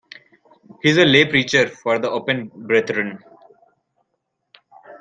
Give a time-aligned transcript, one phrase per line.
[0.81, 3.19] He is a lay preacher for the Open Brethren.